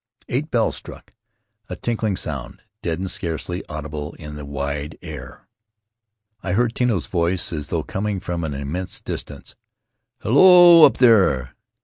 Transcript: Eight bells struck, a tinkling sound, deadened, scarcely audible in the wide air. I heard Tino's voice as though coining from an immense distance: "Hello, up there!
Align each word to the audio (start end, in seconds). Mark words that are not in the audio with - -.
Eight 0.29 0.49
bells 0.49 0.75
struck, 0.77 1.13
a 1.69 1.75
tinkling 1.75 2.15
sound, 2.17 2.63
deadened, 2.81 3.11
scarcely 3.11 3.63
audible 3.69 4.13
in 4.15 4.33
the 4.35 4.45
wide 4.47 4.97
air. 5.03 5.47
I 6.41 6.53
heard 6.53 6.73
Tino's 6.73 7.05
voice 7.05 7.53
as 7.53 7.67
though 7.67 7.83
coining 7.83 8.19
from 8.19 8.43
an 8.43 8.55
immense 8.55 8.99
distance: 8.99 9.53
"Hello, 10.21 10.85
up 10.85 10.97
there! 10.97 11.55